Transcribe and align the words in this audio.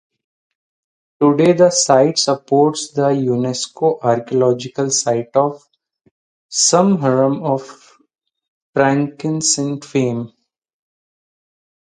Today 1.21 1.53
the 1.53 1.69
site 1.69 2.17
supports 2.17 2.89
the 2.91 3.09
Unesco 3.11 3.99
archaelogical 3.99 4.91
site 4.91 5.29
of 5.35 5.61
Sumharam 6.49 7.43
of 7.43 7.99
Frankincense 8.73 9.85
fame. 9.85 10.33